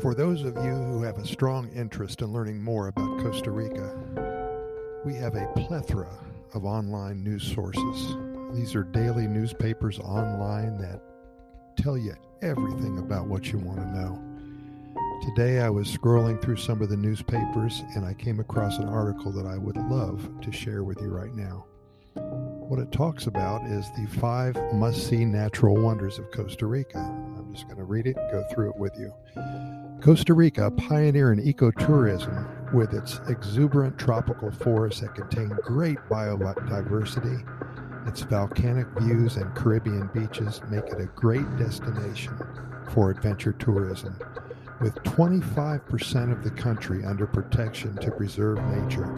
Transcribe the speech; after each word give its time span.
For 0.00 0.14
those 0.14 0.44
of 0.44 0.56
you 0.56 0.72
who 0.72 1.02
have 1.02 1.18
a 1.18 1.26
strong 1.26 1.68
interest 1.74 2.22
in 2.22 2.32
learning 2.32 2.62
more 2.62 2.88
about 2.88 3.20
Costa 3.20 3.50
Rica, 3.50 3.94
we 5.04 5.14
have 5.16 5.34
a 5.34 5.46
plethora 5.54 6.08
of 6.54 6.64
online 6.64 7.22
news 7.22 7.42
sources. 7.42 8.16
These 8.54 8.74
are 8.74 8.82
daily 8.82 9.26
newspapers 9.26 9.98
online 9.98 10.78
that 10.78 11.02
tell 11.76 11.98
you 11.98 12.14
everything 12.40 12.98
about 12.98 13.26
what 13.26 13.52
you 13.52 13.58
want 13.58 13.78
to 13.78 13.86
know. 13.88 14.18
Today 15.20 15.60
I 15.60 15.68
was 15.68 15.94
scrolling 15.94 16.40
through 16.40 16.56
some 16.56 16.80
of 16.80 16.88
the 16.88 16.96
newspapers 16.96 17.82
and 17.94 18.06
I 18.06 18.14
came 18.14 18.40
across 18.40 18.78
an 18.78 18.88
article 18.88 19.30
that 19.32 19.44
I 19.44 19.58
would 19.58 19.76
love 19.76 20.26
to 20.40 20.50
share 20.50 20.82
with 20.82 20.98
you 21.02 21.08
right 21.08 21.34
now. 21.34 21.66
What 22.14 22.78
it 22.80 22.90
talks 22.90 23.26
about 23.26 23.66
is 23.66 23.84
the 23.98 24.06
five 24.18 24.56
must 24.72 25.08
see 25.08 25.26
natural 25.26 25.74
wonders 25.74 26.18
of 26.18 26.30
Costa 26.30 26.64
Rica. 26.64 27.00
I'm 27.00 27.52
just 27.52 27.66
going 27.66 27.76
to 27.76 27.84
read 27.84 28.06
it 28.06 28.16
and 28.16 28.30
go 28.30 28.44
through 28.50 28.70
it 28.70 28.76
with 28.76 28.96
you. 28.98 29.12
Costa 30.00 30.32
Rica, 30.32 30.66
a 30.66 30.70
pioneer 30.70 31.30
in 31.30 31.40
ecotourism 31.40 32.72
with 32.72 32.94
its 32.94 33.20
exuberant 33.28 33.98
tropical 33.98 34.50
forests 34.50 35.02
that 35.02 35.14
contain 35.14 35.50
great 35.62 35.98
biodiversity, 36.08 37.46
its 38.08 38.22
volcanic 38.22 38.86
views 38.98 39.36
and 39.36 39.54
Caribbean 39.54 40.08
beaches 40.14 40.62
make 40.70 40.86
it 40.86 41.00
a 41.00 41.06
great 41.14 41.44
destination 41.58 42.32
for 42.94 43.10
adventure 43.10 43.52
tourism. 43.52 44.16
With 44.80 44.94
25% 45.02 46.32
of 46.32 46.42
the 46.42 46.50
country 46.50 47.04
under 47.04 47.26
protection 47.26 47.94
to 47.98 48.10
preserve 48.10 48.58
nature, 48.68 49.14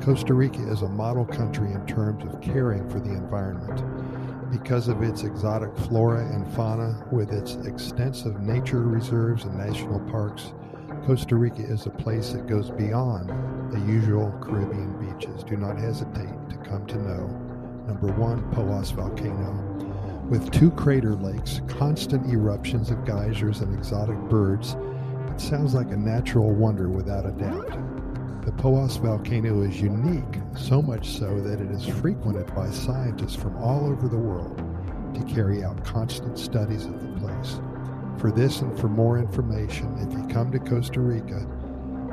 Costa 0.00 0.32
Rica 0.32 0.66
is 0.70 0.80
a 0.80 0.88
model 0.88 1.26
country 1.26 1.72
in 1.72 1.86
terms 1.86 2.24
of 2.24 2.40
caring 2.40 2.88
for 2.88 3.00
the 3.00 3.10
environment 3.10 3.82
because 4.52 4.88
of 4.88 5.02
its 5.02 5.22
exotic 5.22 5.74
flora 5.76 6.26
and 6.26 6.46
fauna, 6.54 7.06
with 7.10 7.32
its 7.32 7.54
extensive 7.66 8.38
nature 8.40 8.82
reserves 8.82 9.44
and 9.44 9.56
national 9.56 9.98
parks, 10.10 10.52
Costa 11.06 11.36
Rica 11.36 11.62
is 11.62 11.86
a 11.86 11.90
place 11.90 12.32
that 12.32 12.46
goes 12.46 12.70
beyond 12.70 13.30
the 13.72 13.80
usual 13.90 14.30
Caribbean 14.42 14.92
beaches. 15.00 15.42
Do 15.42 15.56
not 15.56 15.78
hesitate 15.78 16.50
to 16.50 16.56
come 16.68 16.86
to 16.86 16.98
know. 16.98 17.26
Number 17.86 18.12
one, 18.12 18.42
Poas 18.52 18.92
Volcano. 18.92 19.68
With 20.28 20.50
two 20.52 20.70
crater 20.72 21.14
lakes, 21.14 21.62
constant 21.66 22.30
eruptions 22.30 22.90
of 22.90 23.04
geysers, 23.06 23.62
and 23.62 23.74
exotic 23.74 24.18
birds, 24.28 24.76
it 25.28 25.40
sounds 25.40 25.74
like 25.74 25.90
a 25.90 25.96
natural 25.96 26.50
wonder 26.50 26.88
without 26.90 27.24
a 27.24 27.32
doubt. 27.32 27.91
The 28.42 28.50
Poas 28.50 29.00
volcano 29.00 29.62
is 29.62 29.80
unique, 29.80 30.40
so 30.56 30.82
much 30.82 31.10
so 31.10 31.40
that 31.42 31.60
it 31.60 31.70
is 31.70 31.86
frequented 31.86 32.52
by 32.56 32.70
scientists 32.70 33.36
from 33.36 33.56
all 33.58 33.86
over 33.86 34.08
the 34.08 34.18
world 34.18 34.56
to 35.14 35.22
carry 35.32 35.62
out 35.62 35.84
constant 35.84 36.36
studies 36.36 36.86
of 36.86 37.00
the 37.00 37.20
place. 37.20 37.60
For 38.18 38.32
this 38.32 38.60
and 38.60 38.76
for 38.76 38.88
more 38.88 39.18
information, 39.18 39.96
if 39.98 40.12
you 40.12 40.26
come 40.26 40.50
to 40.50 40.58
Costa 40.58 41.00
Rica, 41.00 41.46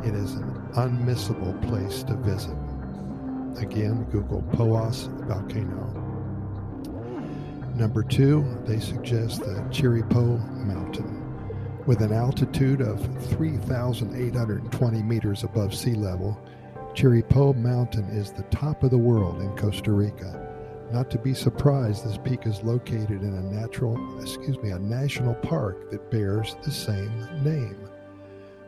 it 0.06 0.14
is 0.14 0.36
an 0.36 0.54
unmissable 0.74 1.60
place 1.68 2.04
to 2.04 2.14
visit. 2.18 2.56
Again, 3.58 4.04
Google 4.12 4.44
Poas 4.52 5.08
volcano. 5.26 5.88
Number 7.76 8.04
two, 8.04 8.46
they 8.66 8.80
suggest 8.80 9.40
the 9.40 9.66
Chirripo 9.72 10.40
Mountain. 10.66 11.19
With 11.90 12.04
an 12.04 12.14
altitude 12.14 12.82
of 12.82 13.02
3,820 13.30 15.02
meters 15.02 15.44
above 15.44 15.74
sea 15.74 15.96
level, 15.96 16.40
Chirripo 16.94 17.58
Mountain 17.58 18.04
is 18.10 18.32
the 18.32 18.44
top 18.52 18.84
of 18.84 18.92
the 18.92 18.98
world 19.00 19.42
in 19.42 19.58
Costa 19.58 19.92
Rica. 19.92 20.40
Not 20.92 21.10
to 21.10 21.18
be 21.18 21.34
surprised, 21.34 22.06
this 22.06 22.20
peak 22.20 22.46
is 22.46 22.62
located 22.62 23.24
in 23.24 23.34
a 23.34 23.42
natural, 23.42 24.22
excuse 24.22 24.60
me, 24.60 24.70
a 24.70 24.78
national 24.78 25.34
park 25.34 25.90
that 25.90 26.12
bears 26.12 26.56
the 26.64 26.70
same 26.70 27.44
name. 27.44 27.90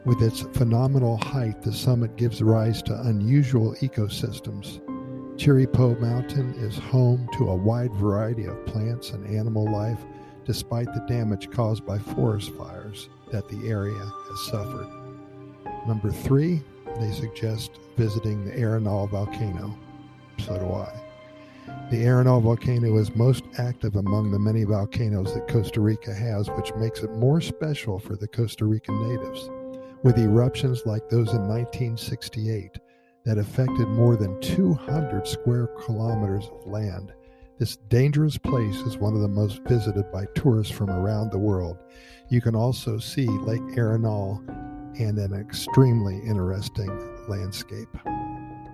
With 0.04 0.24
its 0.24 0.42
phenomenal 0.58 1.18
height, 1.18 1.62
the 1.62 1.74
summit 1.74 2.16
gives 2.16 2.42
rise 2.42 2.82
to 2.82 3.02
unusual 3.02 3.76
ecosystems. 3.82 4.82
Chirripo 5.38 6.00
Mountain 6.00 6.56
is 6.56 6.80
home 6.80 7.30
to 7.38 7.50
a 7.50 7.56
wide 7.56 7.94
variety 7.94 8.46
of 8.46 8.66
plants 8.66 9.12
and 9.12 9.28
animal 9.28 9.72
life 9.72 10.04
despite 10.46 10.94
the 10.94 11.06
damage 11.08 11.50
caused 11.52 11.86
by 11.86 11.98
forest 12.00 12.52
fires 12.54 13.10
that 13.32 13.48
the 13.50 13.68
area 13.68 13.94
has 14.30 14.46
suffered. 14.48 14.88
Number 15.88 16.12
three, 16.12 16.62
they 17.00 17.12
suggest 17.12 17.72
visiting 17.98 18.46
the 18.46 18.52
Arenal 18.52 19.10
volcano. 19.10 19.76
So 20.40 20.58
do 20.58 20.74
I. 20.74 21.02
The 21.92 22.04
Arenal 22.06 22.42
volcano 22.42 22.98
is 22.98 23.16
most 23.16 23.44
active 23.58 23.96
among 23.96 24.32
the 24.32 24.40
many 24.40 24.64
volcanoes 24.64 25.34
that 25.34 25.48
Costa 25.48 25.82
Rica 25.82 26.14
has, 26.14 26.50
which 26.50 26.74
makes 26.76 27.02
it 27.02 27.12
more 27.16 27.42
special 27.42 28.00
for 28.00 28.16
the 28.16 28.28
Costa 28.28 28.66
Rican 28.66 29.08
natives. 29.08 29.50
With 30.04 30.18
eruptions 30.18 30.86
like 30.86 31.10
those 31.10 31.32
in 31.34 31.48
1968 31.48 32.80
that 33.26 33.38
affected 33.38 33.88
more 33.88 34.16
than 34.16 34.40
200 34.42 35.28
square 35.28 35.68
kilometers 35.68 36.48
of 36.48 36.66
land, 36.66 37.14
this 37.62 37.78
dangerous 37.90 38.40
place 38.40 38.78
is 38.78 38.98
one 38.98 39.14
of 39.14 39.22
the 39.22 39.28
most 39.28 39.62
visited 39.68 40.12
by 40.12 40.26
tourists 40.34 40.74
from 40.74 40.90
around 40.90 41.32
the 41.32 41.38
world. 41.38 41.78
You 42.28 42.42
can 42.42 42.56
also 42.56 42.98
see 42.98 43.28
Lake 43.28 43.62
Arenal 43.78 44.40
and 45.00 45.20
an 45.20 45.40
extremely 45.40 46.18
interesting 46.26 46.90
landscape. 47.28 47.88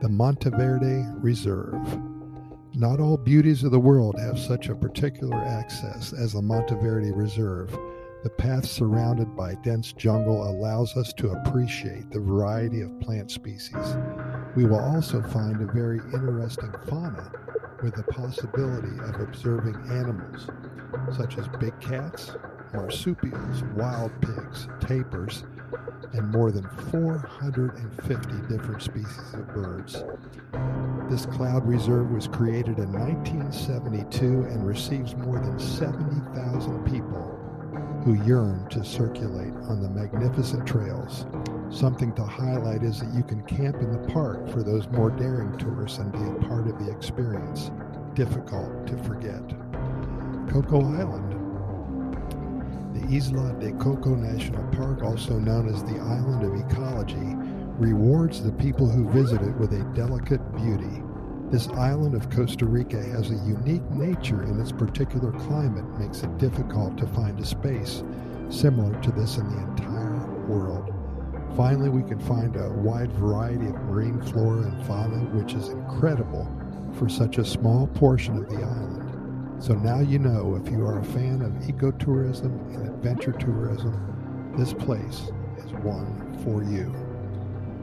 The 0.01 0.07
Monteverde 0.07 1.05
Reserve. 1.21 1.99
Not 2.75 3.01
all 3.01 3.17
beauties 3.17 3.65
of 3.65 3.71
the 3.71 3.79
world 3.79 4.17
have 4.21 4.39
such 4.39 4.69
a 4.69 4.75
particular 4.75 5.35
access 5.35 6.13
as 6.13 6.31
the 6.31 6.41
Monteverde 6.41 7.11
Reserve. 7.11 7.77
The 8.27 8.33
path 8.33 8.65
surrounded 8.65 9.37
by 9.37 9.55
dense 9.63 9.93
jungle 9.93 10.49
allows 10.49 10.97
us 10.97 11.13
to 11.13 11.29
appreciate 11.29 12.11
the 12.11 12.19
variety 12.19 12.81
of 12.81 12.99
plant 12.99 13.31
species. 13.31 13.95
We 14.53 14.65
will 14.65 14.81
also 14.81 15.21
find 15.21 15.61
a 15.61 15.71
very 15.71 15.99
interesting 16.13 16.73
fauna 16.89 17.31
with 17.81 17.95
the 17.95 18.03
possibility 18.03 18.99
of 18.99 19.21
observing 19.21 19.75
animals 19.89 20.49
such 21.15 21.37
as 21.37 21.47
big 21.57 21.79
cats, 21.79 22.35
marsupials, 22.73 23.63
wild 23.77 24.11
pigs, 24.19 24.67
tapirs, 24.81 25.43
and 26.11 26.29
more 26.29 26.51
than 26.51 26.67
450 26.91 28.53
different 28.53 28.81
species 28.81 29.33
of 29.35 29.47
birds. 29.53 30.03
This 31.09 31.25
cloud 31.27 31.65
reserve 31.65 32.11
was 32.11 32.27
created 32.27 32.77
in 32.77 32.91
1972 32.91 34.25
and 34.25 34.67
receives 34.67 35.15
more 35.15 35.39
than 35.39 35.57
70,000 35.57 36.83
people 36.83 37.36
who 38.07 38.23
yearn 38.23 38.65
to 38.69 38.85
circulate 38.85 39.51
on 39.67 39.81
the 39.81 39.89
magnificent 39.89 40.65
trails. 40.65 41.25
Something 41.69 42.13
to 42.13 42.23
highlight 42.23 42.81
is 42.81 43.01
that 43.01 43.13
you 43.13 43.21
can 43.21 43.43
camp 43.43 43.81
in 43.81 43.91
the 43.91 44.13
park 44.13 44.47
for 44.47 44.63
those 44.63 44.87
more 44.91 45.09
daring 45.09 45.57
tourists 45.57 45.97
and 45.97 46.13
be 46.13 46.19
a 46.19 46.47
part 46.47 46.67
of 46.67 46.79
the 46.79 46.89
experience. 46.89 47.69
Difficult 48.13 48.87
to 48.87 48.97
forget. 48.99 49.43
Coco 50.47 50.79
Island. 50.95 51.33
The 52.95 53.13
Isla 53.13 53.51
de 53.59 53.73
Coco 53.73 54.15
National 54.15 54.63
Park, 54.71 55.03
also 55.03 55.37
known 55.37 55.67
as 55.67 55.83
the 55.83 55.99
Island 55.99 56.43
of 56.43 56.71
Ecology, 56.71 57.35
rewards 57.77 58.41
the 58.41 58.53
people 58.53 58.87
who 58.89 59.09
visit 59.09 59.41
it 59.41 59.55
with 59.57 59.73
a 59.73 59.83
delicate 59.93 60.55
beauty. 60.55 61.03
This 61.49 61.69
island 61.69 62.13
of 62.13 62.29
Costa 62.29 62.65
Rica 62.65 63.01
has 63.01 63.31
a 63.31 63.35
unique 63.35 63.89
nature 63.91 64.41
and 64.41 64.59
its 64.59 64.73
particular 64.73 65.31
climate 65.31 65.85
makes 65.97 66.21
it 66.21 66.37
difficult 66.37 66.97
to 66.97 67.07
find 67.07 67.39
a 67.39 67.45
space 67.45 68.03
similar 68.49 68.99
to 69.01 69.11
this 69.13 69.37
in 69.37 69.47
the 69.49 69.59
entire 69.59 70.27
world. 70.47 70.93
Finally, 71.55 71.87
we 71.87 72.03
can 72.03 72.19
find 72.19 72.57
a 72.57 72.69
wide 72.69 73.13
variety 73.13 73.67
of 73.67 73.75
marine 73.83 74.21
flora 74.23 74.63
and 74.63 74.85
fauna, 74.85 75.19
which 75.41 75.53
is 75.53 75.69
incredible 75.69 76.45
for 76.99 77.07
such 77.07 77.37
a 77.37 77.45
small 77.45 77.87
portion 77.87 78.35
of 78.35 78.49
the 78.49 78.57
island. 78.57 79.63
So 79.63 79.73
now 79.73 80.01
you 80.01 80.19
know 80.19 80.61
if 80.61 80.69
you 80.69 80.85
are 80.85 80.99
a 80.99 81.05
fan 81.05 81.41
of 81.41 81.53
ecotourism 81.63 82.75
and 82.75 82.89
adventure 82.89 83.31
tourism, 83.31 84.53
this 84.57 84.73
place 84.73 85.31
is 85.63 85.71
one 85.81 86.37
for 86.43 86.61
you. 86.61 87.06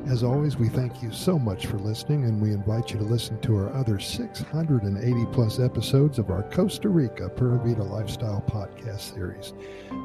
As 0.07 0.23
always, 0.23 0.59
we 0.59 0.69
thank 0.69 1.03
you 1.03 1.11
so 1.11 1.39
much 1.39 1.67
for 1.67 1.79
listening, 1.79 2.25
and 2.25 2.41
we 2.41 2.53
invite 2.53 2.91
you 2.91 2.99
to 2.99 3.05
listen 3.05 3.41
to 3.41 3.57
our 3.57 3.73
other 3.73 3.99
680 3.99 5.27
plus 5.33 5.59
episodes 5.59 6.19
of 6.19 6.29
our 6.29 6.43
Costa 6.51 6.91
Rica 6.91 7.31
Pura 7.31 7.59
Vida 7.59 7.83
Lifestyle 7.83 8.45
podcast 8.47 9.15
series. 9.15 9.55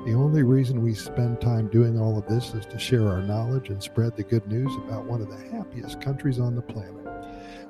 The 0.05 0.13
only 0.13 0.43
reason 0.43 0.81
we 0.81 0.93
spend 0.93 1.41
time 1.41 1.67
doing 1.67 1.99
all 1.99 2.17
of 2.17 2.25
this 2.27 2.53
is 2.53 2.65
to 2.67 2.79
share 2.79 3.09
our 3.09 3.21
knowledge 3.21 3.69
and 3.69 3.83
spread 3.83 4.15
the 4.15 4.23
good 4.23 4.47
news 4.47 4.73
about 4.77 5.03
one 5.03 5.21
of 5.21 5.29
the 5.29 5.49
happiest 5.51 5.99
countries 5.99 6.39
on 6.39 6.55
the 6.55 6.61
planet. 6.61 6.95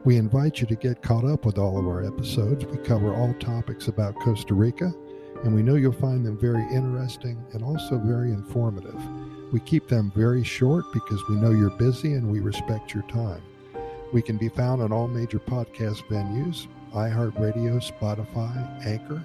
We 0.05 0.17
invite 0.17 0.61
you 0.61 0.67
to 0.67 0.75
get 0.75 1.01
caught 1.01 1.25
up 1.25 1.45
with 1.45 1.57
all 1.57 1.79
of 1.79 1.87
our 1.87 2.05
episodes. 2.05 2.63
We 2.63 2.77
cover 2.77 3.13
all 3.13 3.33
topics 3.39 3.87
about 3.87 4.15
Costa 4.15 4.53
Rica, 4.53 4.93
and 5.43 5.53
we 5.53 5.63
know 5.63 5.75
you'll 5.75 5.91
find 5.91 6.25
them 6.25 6.37
very 6.37 6.63
interesting 6.73 7.43
and 7.53 7.63
also 7.63 7.97
very 7.97 8.31
informative. 8.31 8.99
We 9.51 9.59
keep 9.59 9.87
them 9.87 10.11
very 10.15 10.43
short 10.43 10.85
because 10.93 11.21
we 11.29 11.35
know 11.35 11.51
you're 11.51 11.69
busy 11.71 12.13
and 12.13 12.29
we 12.29 12.39
respect 12.39 12.93
your 12.93 13.03
time. 13.03 13.41
We 14.11 14.21
can 14.21 14.37
be 14.37 14.49
found 14.49 14.81
on 14.81 14.91
all 14.91 15.07
major 15.07 15.39
podcast 15.39 16.03
venues 16.07 16.67
iHeartRadio, 16.93 17.79
Spotify, 17.79 18.85
Anchor, 18.85 19.23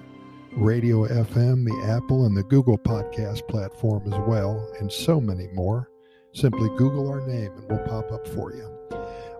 Radio 0.55 1.07
FM, 1.07 1.65
the 1.65 1.91
Apple, 1.91 2.25
and 2.25 2.37
the 2.37 2.43
Google 2.43 2.77
Podcast 2.77 3.47
platform 3.47 4.03
as 4.05 4.19
well, 4.27 4.69
and 4.79 4.91
so 4.91 5.19
many 5.19 5.47
more. 5.53 5.89
Simply 6.33 6.69
Google 6.77 7.09
our 7.09 7.25
name 7.25 7.51
and 7.55 7.67
we'll 7.67 7.87
pop 7.87 8.11
up 8.11 8.27
for 8.27 8.53
you. 8.53 8.69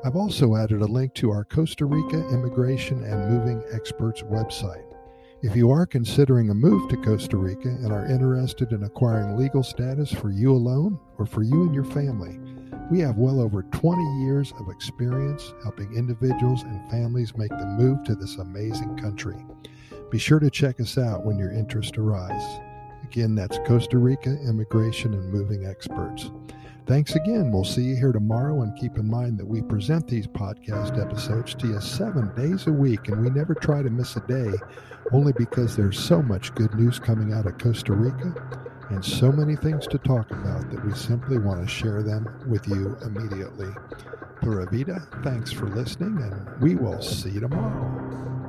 I've 0.03 0.15
also 0.15 0.55
added 0.55 0.81
a 0.81 0.85
link 0.85 1.13
to 1.15 1.31
our 1.31 1.43
Costa 1.43 1.85
Rica 1.85 2.27
Immigration 2.29 3.03
and 3.03 3.29
Moving 3.29 3.63
Experts 3.71 4.21
website. 4.23 4.94
If 5.41 5.55
you 5.55 5.69
are 5.69 5.85
considering 5.85 6.49
a 6.49 6.53
move 6.53 6.89
to 6.89 6.97
Costa 6.97 7.35
Rica 7.37 7.67
and 7.67 7.91
are 7.91 8.05
interested 8.05 8.71
in 8.71 8.83
acquiring 8.83 9.37
legal 9.37 9.63
status 9.63 10.09
for 10.09 10.31
you 10.31 10.51
alone 10.53 10.97
or 11.17 11.25
for 11.25 11.43
you 11.43 11.63
and 11.63 11.75
your 11.75 11.83
family, 11.83 12.39
we 12.89 12.99
have 12.99 13.17
well 13.17 13.41
over 13.41 13.63
20 13.63 14.23
years 14.23 14.53
of 14.59 14.69
experience 14.69 15.53
helping 15.61 15.93
individuals 15.93 16.63
and 16.63 16.89
families 16.89 17.35
make 17.35 17.49
the 17.49 17.65
move 17.65 18.03
to 18.05 18.15
this 18.15 18.37
amazing 18.37 18.97
country. 18.97 19.45
Be 20.09 20.17
sure 20.17 20.39
to 20.39 20.49
check 20.49 20.79
us 20.79 20.97
out 20.97 21.25
when 21.25 21.37
your 21.37 21.51
interest 21.51 21.97
arises. 21.97 22.59
Again, 23.03 23.35
that's 23.35 23.59
Costa 23.67 23.97
Rica 23.97 24.39
Immigration 24.47 25.13
and 25.13 25.31
Moving 25.31 25.65
Experts. 25.65 26.31
Thanks 26.85 27.15
again. 27.15 27.51
We'll 27.51 27.63
see 27.63 27.81
you 27.81 27.95
here 27.95 28.11
tomorrow. 28.11 28.61
And 28.61 28.77
keep 28.77 28.97
in 28.97 29.09
mind 29.09 29.39
that 29.39 29.47
we 29.47 29.63
present 29.63 30.07
these 30.07 30.27
podcast 30.27 31.01
episodes 31.03 31.55
to 31.55 31.67
you 31.67 31.81
seven 31.81 32.31
days 32.35 32.67
a 32.67 32.71
week, 32.71 33.07
and 33.07 33.23
we 33.23 33.31
never 33.31 33.55
try 33.55 33.81
to 33.81 33.89
miss 33.89 34.15
a 34.15 34.19
day, 34.21 34.51
only 35.11 35.33
because 35.33 35.75
there's 35.75 35.97
so 35.97 36.21
much 36.21 36.53
good 36.53 36.73
news 36.75 36.99
coming 36.99 37.33
out 37.33 37.47
of 37.47 37.57
Costa 37.57 37.93
Rica 37.93 38.33
and 38.91 39.03
so 39.03 39.31
many 39.31 39.55
things 39.55 39.87
to 39.87 39.97
talk 39.97 40.29
about 40.29 40.69
that 40.69 40.85
we 40.85 40.93
simply 40.93 41.39
want 41.39 41.59
to 41.59 41.67
share 41.67 42.03
them 42.03 42.27
with 42.47 42.67
you 42.67 42.95
immediately. 43.03 43.69
Pura 44.41 44.67
Vida, 44.69 45.01
thanks 45.23 45.51
for 45.51 45.65
listening, 45.67 46.21
and 46.21 46.61
we 46.61 46.75
will 46.75 47.01
see 47.01 47.31
you 47.31 47.39
tomorrow. 47.39 48.44